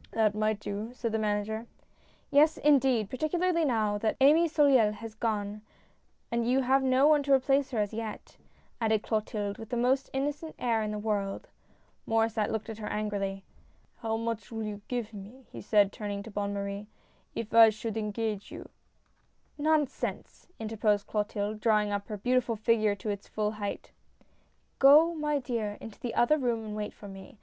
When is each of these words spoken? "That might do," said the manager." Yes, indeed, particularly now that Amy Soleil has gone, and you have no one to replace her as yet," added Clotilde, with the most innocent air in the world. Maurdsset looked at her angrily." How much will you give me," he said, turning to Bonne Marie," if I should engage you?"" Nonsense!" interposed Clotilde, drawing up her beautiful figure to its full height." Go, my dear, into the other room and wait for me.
"That 0.12 0.36
might 0.36 0.60
do," 0.60 0.92
said 0.94 1.10
the 1.10 1.18
manager." 1.18 1.66
Yes, 2.30 2.58
indeed, 2.58 3.10
particularly 3.10 3.64
now 3.64 3.98
that 3.98 4.16
Amy 4.20 4.46
Soleil 4.46 4.92
has 4.92 5.16
gone, 5.16 5.62
and 6.30 6.48
you 6.48 6.60
have 6.60 6.84
no 6.84 7.08
one 7.08 7.24
to 7.24 7.32
replace 7.32 7.72
her 7.72 7.80
as 7.80 7.92
yet," 7.92 8.36
added 8.80 9.02
Clotilde, 9.02 9.58
with 9.58 9.70
the 9.70 9.76
most 9.76 10.08
innocent 10.12 10.54
air 10.60 10.80
in 10.84 10.92
the 10.92 10.98
world. 11.00 11.48
Maurdsset 12.06 12.52
looked 12.52 12.70
at 12.70 12.78
her 12.78 12.86
angrily." 12.86 13.42
How 14.00 14.16
much 14.16 14.52
will 14.52 14.62
you 14.62 14.80
give 14.86 15.12
me," 15.12 15.48
he 15.50 15.60
said, 15.60 15.90
turning 15.90 16.22
to 16.22 16.30
Bonne 16.30 16.54
Marie," 16.54 16.86
if 17.34 17.52
I 17.52 17.70
should 17.70 17.96
engage 17.96 18.52
you?"" 18.52 18.68
Nonsense!" 19.68 20.46
interposed 20.60 21.08
Clotilde, 21.08 21.58
drawing 21.60 21.90
up 21.90 22.06
her 22.06 22.16
beautiful 22.16 22.54
figure 22.54 22.94
to 22.94 23.10
its 23.10 23.26
full 23.26 23.50
height." 23.58 23.90
Go, 24.78 25.16
my 25.16 25.40
dear, 25.40 25.76
into 25.80 25.98
the 25.98 26.14
other 26.14 26.38
room 26.38 26.64
and 26.64 26.76
wait 26.76 26.94
for 26.94 27.08
me. 27.08 27.40